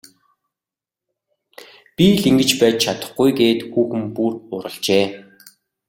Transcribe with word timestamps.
Би 1.95 2.05
л 2.19 2.23
ингэж 2.29 2.49
байж 2.59 2.75
чадахгүй 2.83 3.29
гээд 3.39 3.59
хүүхэн 3.71 4.03
бүр 4.15 4.33
уурлажээ. 4.53 5.05